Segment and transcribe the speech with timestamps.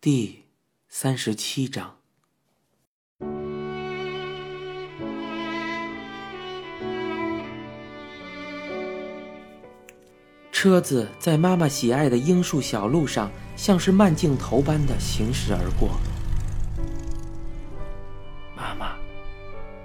[0.00, 0.44] 第
[0.88, 1.96] 三十七章。
[10.52, 15.98] 车子在妈妈喜爱的樱树小路上，像是慢镜头般的行驶而过。
[18.56, 18.94] 妈妈，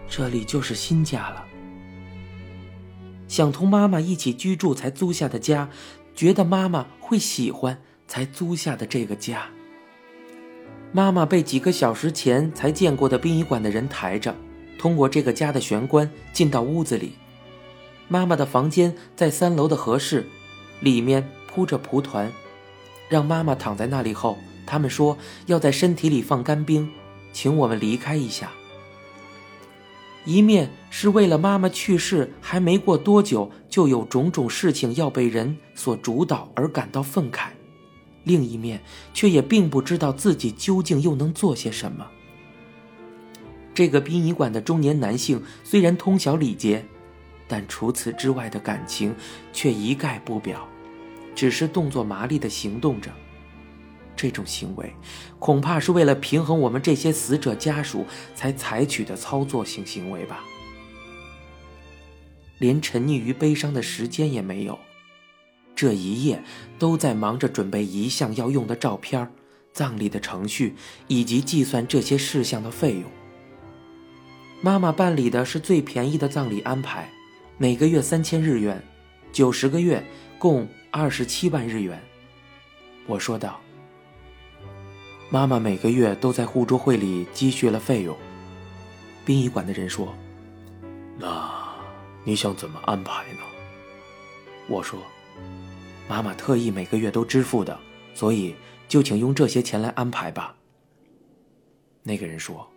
[0.07, 1.43] 这里就是新家了。
[3.27, 5.71] 想同妈妈一起居住才租下的家，
[6.14, 9.50] 觉得妈妈会喜欢才租下的这个家。
[10.96, 14.36] 妈妈被几个小时前才见过的殡仪馆的人抬着，
[14.77, 17.13] 通过这个家的玄关进到屋子里。
[18.08, 20.26] 妈妈的房间在三楼的合适。
[20.81, 22.30] 里面铺着蒲团，
[23.08, 26.90] 让妈妈躺在那里后，他们说要在身体里放干冰，
[27.31, 28.52] 请我们离开一下。
[30.25, 37.48] 一面是为了妈妈去世还没过多久就有种种事情要被人所主导而感到愤慨，
[38.23, 38.82] 另一面
[39.13, 42.08] 却也并不知道自己究竟又能做些什么。
[43.73, 46.86] 这个殡仪馆的中年男性虽然通晓礼节，
[47.47, 49.16] 但除此之外的感情
[49.52, 50.67] 却一概不表。
[51.36, 53.12] 只是动作麻利的行动着，
[54.16, 54.94] 这种行为
[55.40, 60.44] 恐怕是为了平衡我们这些死者家属才采取的操作性行为吧。
[62.59, 64.78] 连沉溺于悲伤的时间也没有，
[65.75, 66.43] 这一夜
[66.77, 69.31] 都在忙着准备遗像要用的照片、
[69.71, 70.75] 葬礼的程序
[71.07, 73.03] 以及计算这些事项的费用。
[74.61, 77.09] 妈妈办理的是最便宜的葬礼安排，
[77.57, 78.83] 每个月三千日元，
[79.31, 80.03] 九十个月
[80.38, 80.67] 共。
[80.95, 81.99] 二十七万日元，
[83.07, 83.59] 我说道。
[85.31, 88.16] 妈妈每个月都在互助会里积蓄了费用。
[89.25, 90.13] 殡仪馆的人说
[91.17, 91.51] ：“那
[92.23, 93.39] 你想怎么安排呢？”
[94.69, 94.99] 我说
[96.08, 97.78] ：“妈妈特意每个月都支付的，
[98.14, 98.56] 所以
[98.88, 100.56] 就请用这些钱来安排吧。”
[102.03, 102.67] 那个人说：“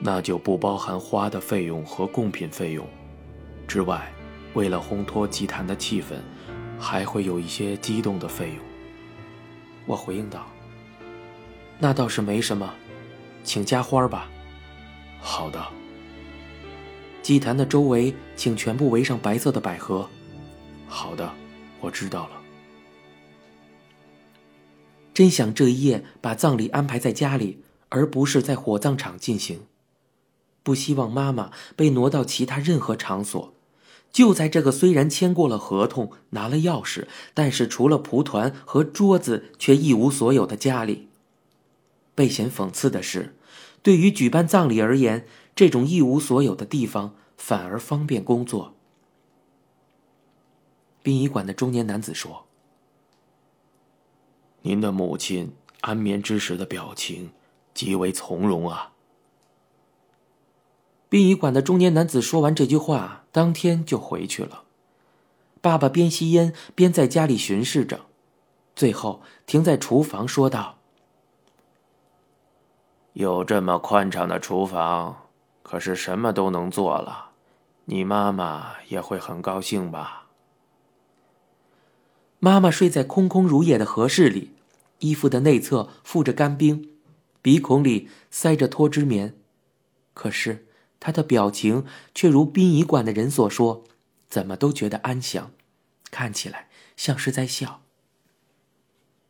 [0.00, 2.86] 那就不包含花的费用和贡品费用
[3.66, 4.10] 之外。”
[4.54, 6.14] 为了烘托祭坛的气氛，
[6.80, 8.64] 还会有一些激动的费用。
[9.84, 10.46] 我回应道
[11.78, 12.74] ：“那倒是没什么，
[13.44, 14.28] 请加花吧。”
[15.20, 15.62] 好的。
[17.22, 20.08] 祭坛的周围请全部围上白色的百合。
[20.88, 21.32] 好的，
[21.80, 22.40] 我知道了。
[25.14, 29.60] 真想这一夜把葬礼安排在家里，而不是在火葬场进行。
[30.62, 33.52] 不希望妈妈被挪到其他任何场所。
[34.10, 41.08] 就在这个虽然签过了合同、拿了钥匙，但是除了蒲团和桌子却一无所有的家里，
[42.14, 43.36] 被嫌讽刺的是，
[43.82, 48.77] 对于举办葬礼而言，这种一无所有的地方反而方便工作。
[51.08, 52.44] 殡仪馆的中年男子说
[54.60, 57.32] ：“您的母亲安眠之时的表情
[57.72, 58.92] 极为从容啊。”
[61.08, 64.64] 殡仪馆的中年男子说完这句话，当天就回去了。
[65.62, 68.02] 爸爸边吸烟边在家里巡视着，
[68.76, 70.76] 最后停在厨房说道
[73.14, 75.28] ：“有这么宽敞的厨房，
[75.62, 77.30] 可是什么都能做了，
[77.86, 80.26] 你妈妈也会很高兴吧？”
[82.40, 84.52] 妈妈睡在空空如也的和室里，
[85.00, 86.88] 衣服的内侧附着干冰，
[87.42, 89.34] 鼻孔里塞着脱脂棉，
[90.14, 90.64] 可是。
[91.00, 93.84] 他的表情却如殡仪馆的人所说，
[94.28, 95.52] 怎么都觉得安详，
[96.10, 97.82] 看起来像是在笑。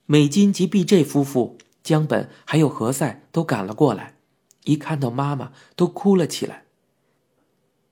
[0.07, 4.17] 美金及 B.J 夫妇、江本还有何塞都赶了过来，
[4.65, 6.65] 一看到妈妈都哭了起来。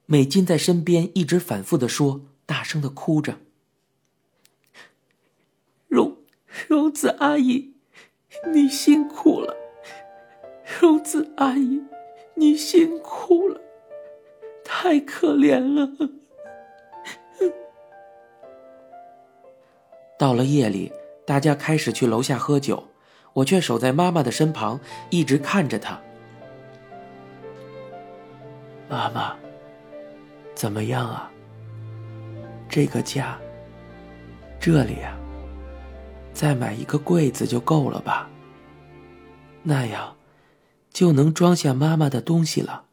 [0.06, 3.41] 美金在身边一直反复的说，大声的哭着
[6.69, 7.75] ：“荣子阿姨，
[8.53, 9.56] 你辛苦了，
[10.81, 11.83] 荣子阿姨，
[12.34, 13.61] 你辛苦了。”
[14.65, 15.89] 太可怜了。
[20.19, 20.93] 到了夜里，
[21.25, 22.89] 大家开始去楼下喝酒，
[23.33, 24.80] 我却守在妈妈的身旁，
[25.10, 26.01] 一直看着她。
[28.89, 29.36] 妈妈，
[30.54, 31.30] 怎么样啊？
[32.69, 33.39] 这个家，
[34.59, 35.16] 这里啊，
[36.36, 38.28] 再买一个柜子就够了吧？
[39.62, 40.15] 那样，
[40.92, 42.84] 就能装下妈妈的东西了。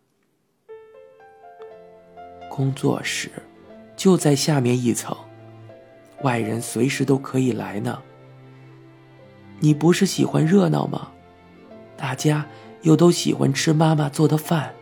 [2.49, 3.29] 工作室
[3.97, 5.13] 就在下面一层，
[6.21, 8.01] 外人随时都可以来呢。
[9.59, 11.11] 你不是喜欢热闹吗？
[11.97, 12.45] 大家
[12.83, 14.73] 又都喜欢吃妈妈做的饭。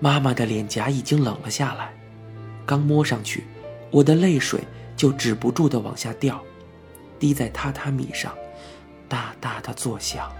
[0.00, 1.92] 妈妈的脸颊已经冷了下来，
[2.64, 3.44] 刚摸上去，
[3.90, 4.60] 我的泪水
[4.96, 6.42] 就止不住的往下掉。
[7.18, 8.36] 滴在榻榻米上，
[9.08, 10.30] 大大的作响。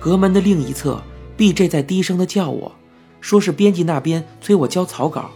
[0.00, 1.02] 阁门的另一侧
[1.36, 1.68] ，B.J.
[1.68, 2.74] 在低声的叫我，
[3.20, 5.30] 说是编辑那边催我交草稿。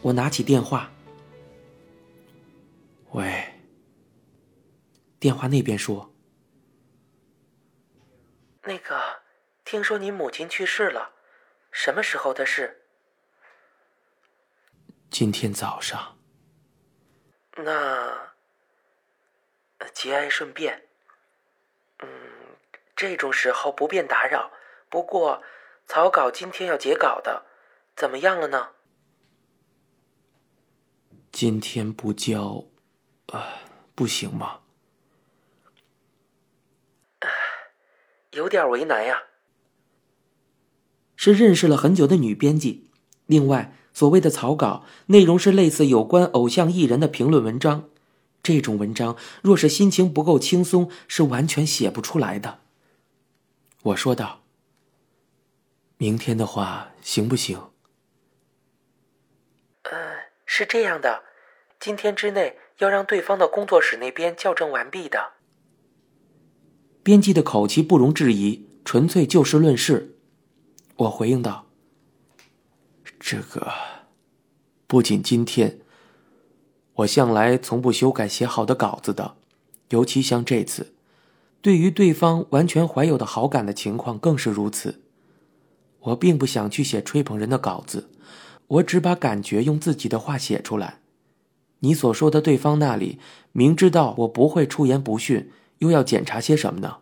[0.00, 0.90] 我拿起电话。
[3.12, 3.44] 喂。
[5.20, 6.12] 电话那边说
[8.66, 9.00] ：“那个，
[9.64, 11.10] 听说你母亲去世了，
[11.70, 12.78] 什么时候的事？”
[15.12, 16.16] 今天早上。
[17.58, 18.32] 那，
[19.92, 20.88] 节哀顺变。
[21.98, 22.08] 嗯，
[22.96, 24.50] 这种时候不便打扰。
[24.88, 25.42] 不过，
[25.86, 27.44] 草稿今天要截稿的，
[27.94, 28.70] 怎么样了呢？
[31.30, 32.64] 今天不交，
[33.26, 33.60] 啊，
[33.94, 34.60] 不行吗？
[38.30, 39.24] 有点为难呀。
[41.16, 42.90] 是认识了很久的女编辑，
[43.26, 43.76] 另外。
[43.94, 47.88] 所谓的草稿内容是类似有关偶像艺人的评论文章，
[48.42, 52.60] 这种文章若是心情不够轻松，是完全写不出来的。
[53.82, 54.42] 我说道
[55.98, 57.60] ：“明天的话行不行
[59.90, 59.90] ？”“呃，
[60.46, 61.22] 是这样的，
[61.78, 65.32] 今天之内要让对方的工作室那边校正完毕的。”
[67.02, 70.16] 编辑的口气不容置疑，纯粹就事论事。
[70.96, 71.66] 我回应道。
[73.24, 73.72] 这个，
[74.88, 75.78] 不仅今天，
[76.94, 79.36] 我向来从不修改写好的稿子的，
[79.90, 80.92] 尤其像这次，
[81.62, 85.00] 对于对方完全怀有的好感的情况更是如此。
[86.00, 88.10] 我并不想去写吹捧人的稿子，
[88.66, 90.98] 我只把感觉用自己的话写出来。
[91.78, 93.20] 你所说的对方那里，
[93.52, 96.98] 明知道我不会出言不逊，又要检查些什么呢？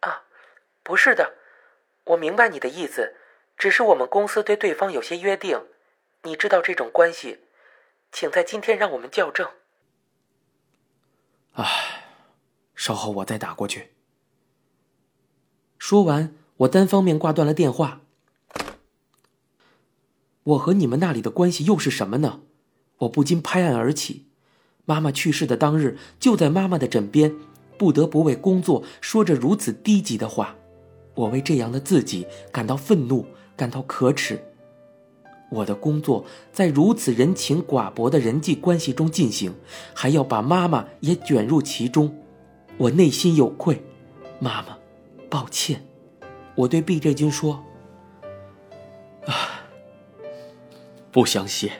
[0.00, 0.24] 啊，
[0.82, 1.34] 不是的，
[2.06, 3.16] 我明白你的意思。
[3.56, 5.60] 只是我们公司对对方有些约定，
[6.24, 7.38] 你知道这种关系，
[8.10, 9.48] 请在今天让我们校正。
[11.52, 12.04] 唉，
[12.74, 13.90] 稍后我再打过去。
[15.78, 18.00] 说完，我单方面挂断了电话。
[20.44, 22.40] 我和你们那里的关系又是什么呢？
[22.98, 24.26] 我不禁拍案而起。
[24.84, 27.36] 妈妈去世的当日，就在妈妈的枕边，
[27.78, 30.56] 不得不为工作说着如此低级的话。
[31.14, 33.26] 我为这样的自己感到愤怒。
[33.62, 34.42] 感到可耻。
[35.52, 39.54] 我的工作在如此人情寡薄的人际关系中进行，
[39.94, 42.12] 还要把妈妈也卷入其中，
[42.76, 43.80] 我内心有愧。
[44.40, 44.76] 妈妈，
[45.30, 45.86] 抱歉。
[46.56, 47.62] 我对毕振军说
[49.26, 49.62] ：“啊，
[51.12, 51.70] 不想写。”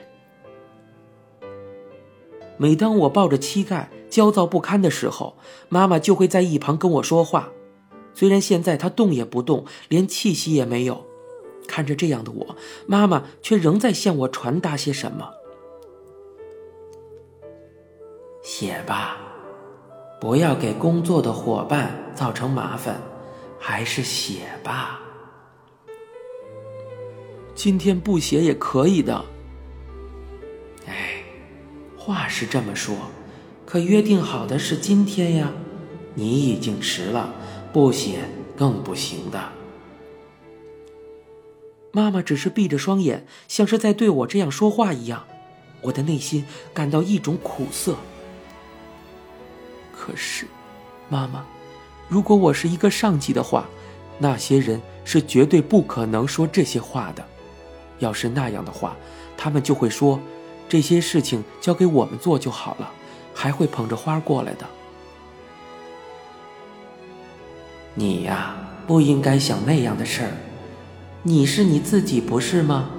[2.55, 5.35] 每当我抱着膝盖焦躁不堪的时候，
[5.67, 7.49] 妈妈就会在一旁跟我说话。
[8.13, 11.05] 虽然现在她动也不动，连气息也没有。
[11.67, 12.55] 看着这样的我，
[12.85, 15.29] 妈妈却仍在向我传达些什么。
[18.41, 19.17] 写吧，
[20.19, 23.01] 不要给工作的伙伴造成麻烦，
[23.57, 24.99] 还是写吧。
[27.55, 29.23] 今天不写也可以的。
[30.85, 31.23] 哎，
[31.97, 32.95] 话是这么说，
[33.65, 35.51] 可约定好的是今天呀，
[36.13, 37.33] 你已经迟了，
[37.71, 38.19] 不写
[38.57, 39.39] 更不行的。
[41.95, 45.23] 妈妈只是闭着双眼，像是在对我这样说话一样，
[45.79, 46.43] 我的内心
[46.73, 47.95] 感到一种苦涩。
[49.95, 50.47] 可是，
[51.07, 51.45] 妈妈，
[52.09, 53.69] 如果我是一个上级的话，
[54.17, 57.23] 那些人是绝对不可能说这些话的。
[57.99, 58.97] 要是那样的话，
[59.37, 60.19] 他们就会说，
[60.67, 62.91] 这些事情交给我们做就好了，
[63.35, 64.65] 还会捧着花过来的。
[67.93, 68.55] 你呀，
[68.87, 70.31] 不应该想那样的事儿。
[71.25, 72.89] 你是你自己不是吗？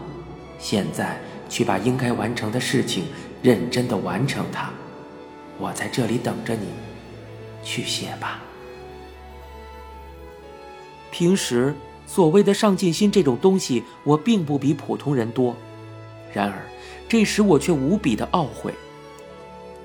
[0.59, 3.05] 现在去把应该完成的事情
[3.43, 4.71] 认真的完成它。
[5.59, 6.69] 我在这里等着你，
[7.63, 8.43] 去写吧。
[11.11, 11.75] 平时
[12.07, 15.55] 所谓的上进心这种东西，我并不比普通人多。
[16.33, 16.63] 然而
[17.07, 18.73] 这时我却无比的懊悔。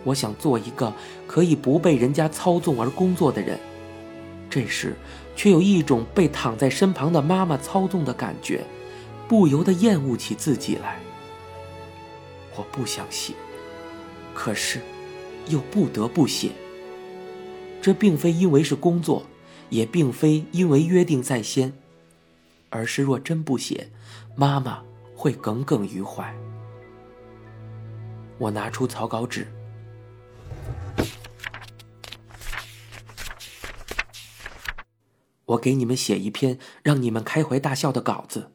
[0.06, 0.94] 我想做一个
[1.28, 3.60] 可以不被人家操纵而工作的人。
[4.50, 4.96] 这时。
[5.40, 8.62] 却有一种被躺在身旁的妈妈操纵的感觉，
[9.26, 11.00] 不由得厌恶起自己来。
[12.58, 13.34] 我不想写，
[14.34, 14.82] 可是
[15.48, 16.52] 又不得不写。
[17.82, 19.24] 这并非因为是工作，
[19.70, 21.72] 也并非因为约定在先，
[22.70, 23.90] 而是若真不写，
[24.36, 24.84] 妈妈
[25.16, 26.36] 会耿耿于怀。
[28.38, 29.48] 我拿出草稿纸。
[35.50, 38.52] 我给你们写一篇让你们开怀大笑的稿子，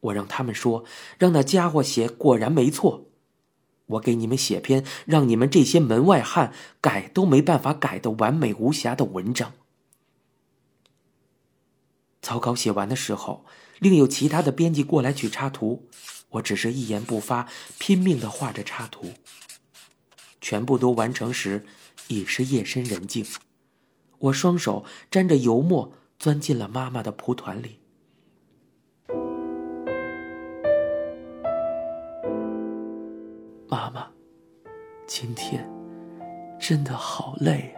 [0.00, 0.84] 我让他们说，
[1.18, 3.06] 让那家伙写果然没错。
[3.86, 9.52] 我给你们写篇让你们这些门外汉改都没办法改的完美无瑕的文章。
[12.20, 13.44] 草稿写完的时候，
[13.78, 15.88] 另有其他的编辑过来取插图，
[16.30, 19.12] 我只是一言不发，拼命的画着插图。
[20.40, 21.64] 全部都完成时，
[22.08, 23.26] 已是夜深人静。
[24.18, 25.92] 我双手沾着油墨，
[26.22, 27.80] 钻进了妈妈的蒲团里。
[33.68, 34.06] 妈妈，
[35.04, 35.68] 今天
[36.60, 37.74] 真的好累。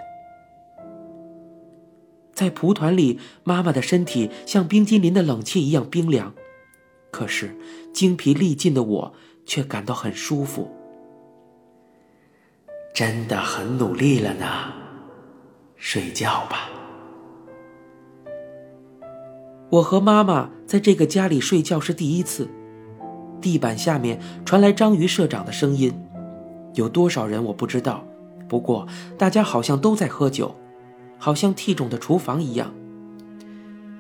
[2.35, 6.35] 在蒲团里，妈妈的身体像冰激凌的冷气一样冰凉，
[7.11, 7.57] 可是
[7.95, 9.15] 精疲力尽的我
[9.47, 10.71] 却感到很舒服。
[12.95, 14.71] 真的很努力了呢，
[15.77, 16.69] 睡觉吧。
[19.75, 22.49] 我和妈妈在这个家里睡觉是第一次。
[23.41, 25.93] 地板下面传来章鱼社长的声音，
[26.75, 28.05] 有多少人我不知道，
[28.49, 28.87] 不过
[29.19, 30.55] 大家好像都在喝酒，
[31.19, 32.73] 好像 T 种的厨房一样。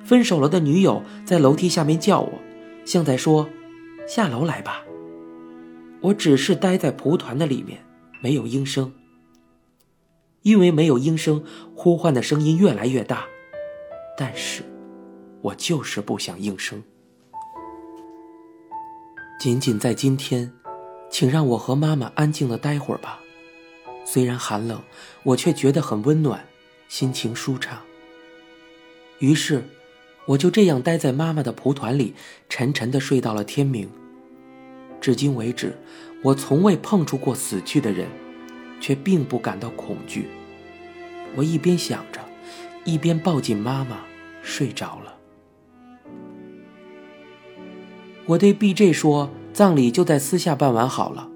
[0.04, 2.32] 分手了的女友在楼梯下面叫我，
[2.84, 3.48] 像在说
[4.06, 4.84] ：“下楼来吧。”
[6.02, 7.80] 我只是待在蒲团的里面，
[8.20, 8.92] 没有应声。
[10.42, 11.42] 因为没有应声，
[11.74, 13.24] 呼唤的声音越来越大，
[14.16, 14.62] 但是，
[15.44, 16.82] 我就是不想应声。
[19.38, 20.50] 仅仅在今天，
[21.10, 23.20] 请让我和妈妈安静的待会儿吧。
[24.06, 24.82] 虽然寒冷，
[25.22, 26.46] 我却觉得很温暖，
[26.88, 27.78] 心情舒畅。
[29.18, 29.62] 于是，
[30.24, 32.14] 我就这样待在妈妈的蒲团里，
[32.48, 33.90] 沉沉的睡到了天明。
[34.98, 35.76] 至今为止，
[36.22, 38.08] 我从未碰触过死去的人，
[38.80, 40.26] 却并不感到恐惧。
[41.36, 42.20] 我一边想着，
[42.86, 44.00] 一边抱紧妈妈，
[44.42, 45.13] 睡着了。
[48.26, 51.28] 我对 B.J 说：“葬礼就在私下办完好了。”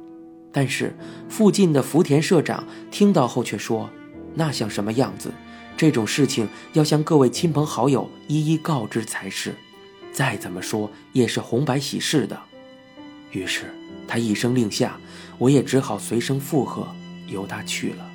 [0.50, 0.96] 但是
[1.28, 3.90] 附近的福田社长听到后却说
[4.34, 5.30] ：“那像什么样子？
[5.76, 9.54] 这种事情要向各位亲朋好友一一告知才是。
[10.10, 12.40] 再怎么说也是红白喜事的。”
[13.30, 13.66] 于是
[14.08, 14.98] 他一声令下，
[15.36, 16.88] 我也只好随声附和，
[17.26, 18.10] 由他去了。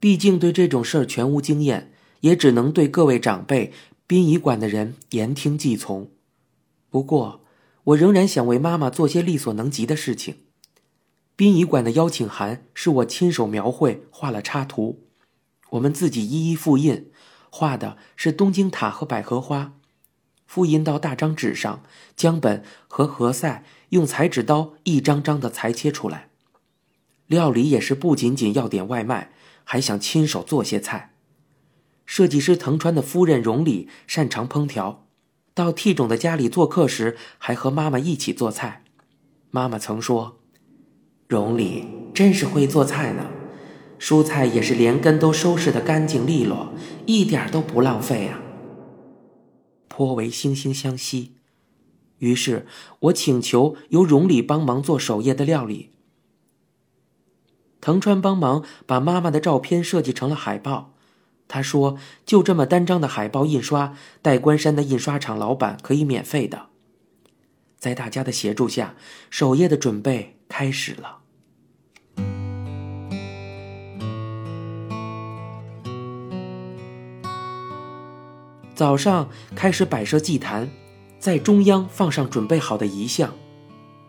[0.00, 1.92] 毕竟对这种事儿全无经验。
[2.22, 3.72] 也只能对各位长辈、
[4.08, 6.10] 殡仪馆的人言听计从。
[6.90, 7.44] 不过，
[7.84, 10.36] 我仍然想为妈妈做些力所能及的事情。
[11.34, 15.06] 殡仪馆的邀请函是我亲手描绘、画了插图，
[15.70, 17.10] 我们自己一一复印，
[17.50, 19.72] 画的是东京塔和百合花，
[20.46, 21.82] 复印到大张纸上，
[22.14, 26.28] 江本和何塞用裁纸刀一张张的裁切出来。
[27.26, 29.32] 料理也是不仅仅要点外卖，
[29.64, 31.11] 还想亲手做些菜。
[32.14, 35.06] 设计师藤川的夫人荣里擅长烹调，
[35.54, 38.84] 到 T 种的家里做客时，还和妈妈一起做菜。
[39.50, 40.38] 妈妈曾说
[41.26, 43.30] ：“荣里真是会做菜呢，
[43.98, 46.74] 蔬菜也是连根都收拾得干净利落，
[47.06, 48.42] 一点都不浪费啊。”
[49.88, 51.36] 颇为惺惺相惜。
[52.18, 52.66] 于是
[53.00, 55.92] 我请求由荣里帮忙做首页的料理。
[57.80, 60.90] 藤川帮忙把妈妈的照片设计成了海报。
[61.54, 66.68] 他说：“就这么单张的海报印刷，代官山的印刷厂老板可以免费的。”
[67.78, 68.94] 在大家的协助下，
[69.28, 71.18] 首页的准备开始了。
[78.74, 80.70] 早上开始摆设祭坛，
[81.18, 83.34] 在中央放上准备好的遗像，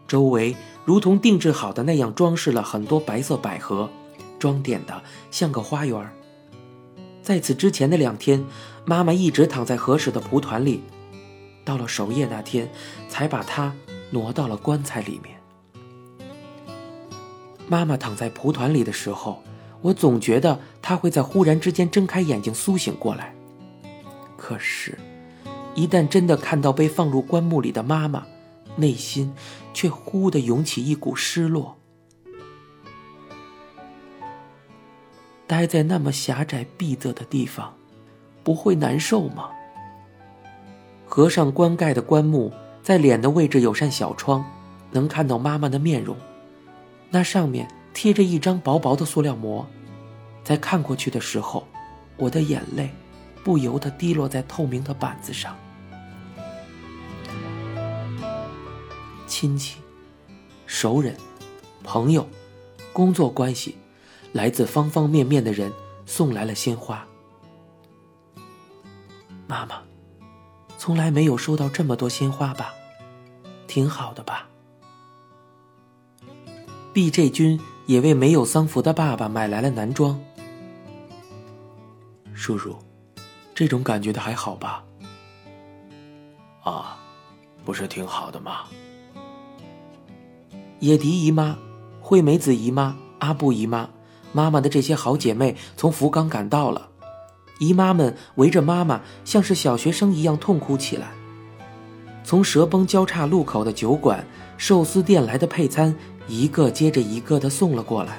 [0.08, 3.90] 周围如同定制好的那样装饰了很多白色百合，
[4.40, 6.14] 装点的像个花园儿。
[7.24, 8.46] 在此之前的两天，
[8.84, 10.84] 妈妈一直躺在合适的蒲团里，
[11.64, 12.70] 到了守夜那天，
[13.08, 13.74] 才把她
[14.12, 15.38] 挪到了棺材里面。
[17.70, 19.42] 妈妈躺在蒲团里的时候，
[19.82, 23.34] 我总觉得她会在忽然之间睁开眼睛苏醒过来。
[24.36, 25.00] 可是，
[25.74, 28.26] 一旦真的看到被放入棺木里的妈妈，
[28.76, 29.34] 内心
[29.74, 31.78] 却忽地涌起一股失落。
[35.54, 37.76] 待在那么狭窄闭塞的地方，
[38.44, 39.52] 不会难受吗？
[41.06, 44.44] 合上棺盖的棺木，在脸的位置有扇小窗，
[44.90, 46.18] 能看到妈妈的面容。
[47.12, 49.64] 那上面贴着一张薄薄的塑料膜，
[50.44, 51.68] 在看过去的时候，
[52.18, 52.90] 我的眼泪
[53.44, 55.56] 不由得滴落在透明的板子上。
[59.28, 59.78] 亲戚、
[60.66, 61.16] 熟人、
[61.84, 62.28] 朋友、
[62.92, 63.78] 工作关系。
[64.34, 65.72] 来自方方面面的人
[66.06, 67.08] 送来了鲜花。
[69.48, 69.82] 妈妈，
[70.78, 72.74] 从来没有收到这么多鲜花吧
[73.68, 74.50] 挺好的吧。
[76.94, 77.30] B.J.
[77.30, 80.20] 君也为没有丧服的爸爸买来了男装。
[82.34, 82.76] 叔叔，
[83.56, 84.84] 这种感觉的还好吧？
[86.64, 87.00] 啊，
[87.64, 88.66] 不是挺好的吗？
[90.80, 91.58] 野迪姨妈、
[92.02, 93.90] 惠美子姨妈、阿布姨妈，
[94.34, 96.90] 妈妈的这些好姐妹从福冈赶到了。
[97.60, 101.12] 姨妈们围着妈妈，像是小学生一样痛哭起来。
[102.26, 104.26] 从蛇崩交叉路口的酒馆、
[104.58, 105.96] 寿司店来的配餐，
[106.28, 108.18] 一个接着一个的送了过来。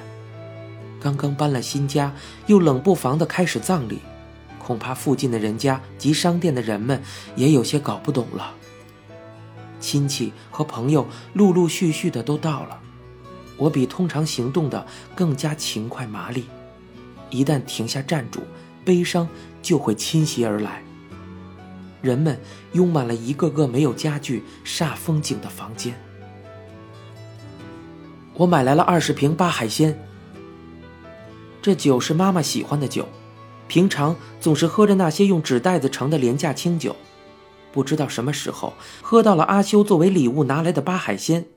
[1.01, 2.13] 刚刚搬了新家，
[2.47, 3.99] 又冷不防的开始葬礼，
[4.57, 7.01] 恐怕附近的人家及商店的人们
[7.35, 8.53] 也有些搞不懂了。
[9.79, 12.79] 亲戚和朋友陆陆续续的都到了，
[13.57, 14.85] 我比通常行动的
[15.15, 16.45] 更加勤快麻利。
[17.29, 18.41] 一旦停下站住，
[18.83, 19.27] 悲伤
[19.61, 20.83] 就会侵袭而来。
[22.01, 22.39] 人们
[22.73, 25.99] 拥满了一个个没有家具、煞风景的房间。
[28.35, 29.97] 我买来了二十瓶八海鲜。
[31.61, 33.07] 这酒是妈妈喜欢的酒，
[33.67, 36.95] 平常总是喝着那些用纸袋子盛的廉价清酒。
[37.71, 41.47] 不知道什么时候喝到了阿修作为礼物拿来的八海鲜，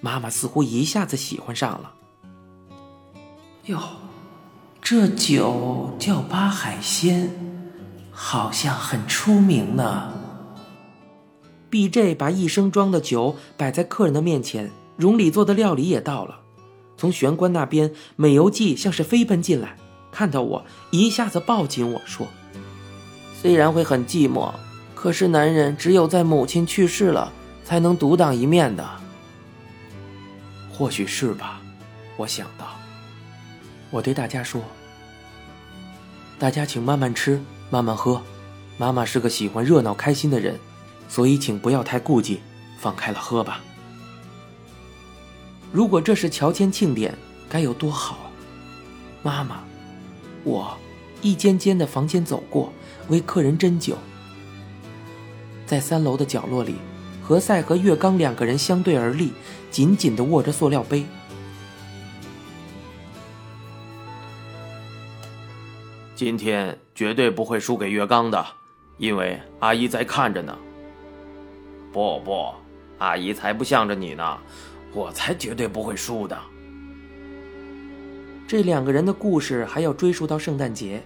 [0.00, 1.92] 妈妈似乎一下子喜欢上了。
[3.66, 3.80] 哟，
[4.80, 7.30] 这酒叫八海鲜，
[8.10, 10.12] 好像很出名呢。
[11.70, 12.14] B.J.
[12.14, 16.40] 把一升装的酒摆在客人的面前，荣里做的料理也到了。
[16.96, 19.76] 从玄关那边，美游记像是飞奔进来，
[20.10, 22.26] 看到我一下子抱紧我说
[23.40, 24.50] ：“虽然会很寂寞。”
[24.96, 27.30] 可是，男人只有在母亲去世了，
[27.64, 28.84] 才能独当一面的。
[30.78, 31.60] 或许是吧，
[32.16, 32.68] 我想到。
[33.90, 34.62] 我对大家说
[36.38, 38.22] ：“大家请慢慢吃，慢慢喝。
[38.76, 40.56] 妈妈是个喜欢热闹、开心的人，
[41.08, 42.40] 所以请不要太顾忌，
[42.78, 43.60] 放开了喝吧。”
[45.72, 47.12] 如果这是乔迁庆典，
[47.48, 48.30] 该有多好！
[49.24, 49.64] 妈妈，
[50.44, 50.78] 我
[51.22, 52.72] 一间间的房间走过，
[53.08, 53.98] 为客人斟酒。
[55.66, 56.76] 在三楼的角落里，
[57.28, 59.34] 何塞和月刚两个人相对而立，
[59.70, 61.04] 紧紧地握着塑料杯。
[66.14, 68.42] 今天绝对不会输给月刚的，
[68.96, 70.56] 因为阿姨在看着呢。
[71.92, 72.54] 不不，
[72.96, 74.38] 阿姨才不向着你呢，
[74.94, 76.34] 我才绝对不会输的。
[78.46, 81.02] 这两个人的故事还要追溯到圣诞节，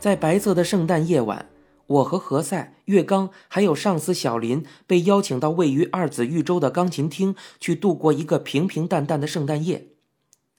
[0.00, 1.44] 在白色的圣诞夜晚。
[1.86, 9.88] 我和何塞、月刚还有上司小林被邀请到位于二子玉州的钢琴厅去度过一个平平淡淡的圣诞夜。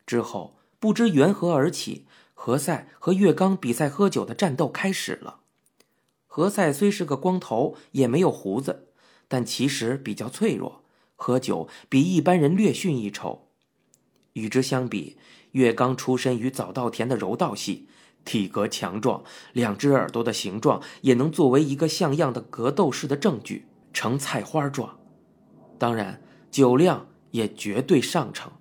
[0.06, 5.40] 之后不知缘何而起，何塞和月刚比赛喝酒的战斗开始了。
[6.28, 8.90] 何塞虽是个光头，也没有胡子，
[9.28, 10.84] 但其实比较脆弱，
[11.16, 13.48] 喝酒比一般人略逊一筹。
[14.34, 15.18] 与之相比，
[15.54, 17.88] 月刚出身于早稻田的柔道系。
[18.26, 24.98] 体格强壮，两只耳朵的形状也能作为一个像样的格斗式的证据，呈菜花状。
[25.78, 28.52] 当然，酒量也绝对上乘。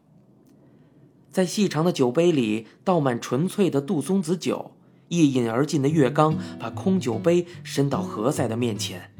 [1.33, 4.73] 在细长的酒杯里倒满纯粹的杜松子酒，
[5.09, 9.11] 一饮而尽的月刚把空酒杯伸到何塞的面前。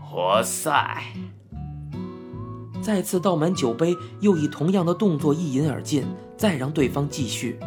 [0.00, 1.04] 何塞
[2.82, 6.04] 再次倒满酒杯，又以同样的动作一饮而尽，
[6.36, 7.58] 再让对方继续。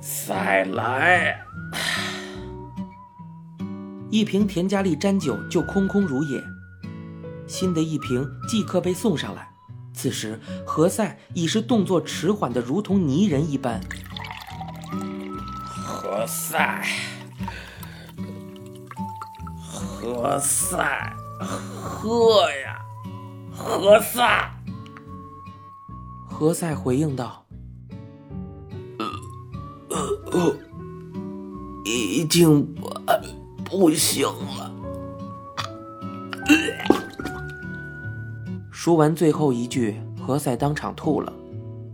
[0.00, 1.44] 再来
[4.10, 6.42] 一瓶田佳丽沾酒，就空空如也。
[7.46, 9.48] 新的一瓶即刻被送上来。
[9.92, 13.80] 此时，何塞已是动作迟缓的如同泥人一般。
[15.76, 16.82] 何塞，
[19.62, 22.80] 何塞，喝呀，
[23.52, 24.50] 何塞！
[26.28, 27.39] 何塞回应道。
[30.32, 30.54] 呃，
[31.84, 32.90] 已经不
[33.64, 34.72] 不行了。
[38.70, 41.32] 说完最后一句，何塞当场吐了。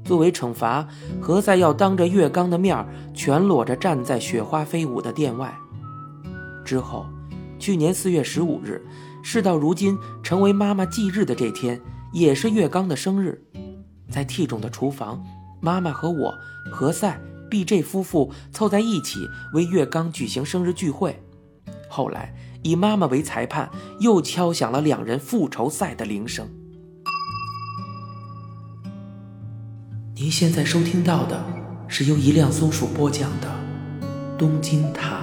[0.04, 0.86] 作为惩罚，
[1.20, 5.52] 何塞要当着月刚的面全裸着站在雪花飞舞的殿外。
[6.64, 7.06] 之后，
[7.58, 8.80] 去年四月十五日，
[9.22, 11.80] 事到如今成为妈妈忌日的这天，
[12.12, 13.42] 也是月刚的生日。
[14.08, 15.24] 在 T 中的厨房，
[15.60, 16.32] 妈妈和我，
[16.70, 17.20] 何塞。
[17.50, 17.82] B.J.
[17.82, 21.22] 夫妇凑在一起为月刚举行生日聚会，
[21.88, 26.48] 后来以妈妈为裁判，又敲响了两人复仇赛的铃声。
[30.14, 31.44] 您现在收听到的
[31.88, 33.48] 是由一辆松鼠播讲的
[34.38, 35.22] 《东京塔》。